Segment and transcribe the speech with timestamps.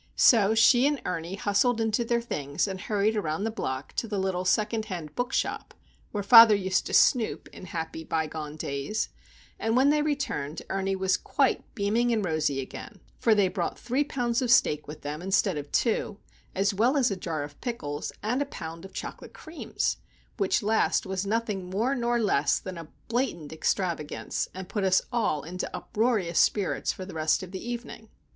[0.15, 4.17] So she and Ernie hustled into their things, and hurried around the block to the
[4.17, 5.75] little second hand bookshop
[6.11, 11.17] where father used to snoop in happy by gone days;—and when they returned Ernie was
[11.17, 15.55] quite beaming and rosy again; for they brought three pounds of steak with them, instead
[15.55, 16.17] of two,
[16.55, 21.27] as well as a jar of pickles, and a pound of chocolate creams,—which last was
[21.27, 26.91] nothing more nor less than a blatant extravagance, and put us all into uproarious spirits
[26.91, 28.09] for the rest of the evening.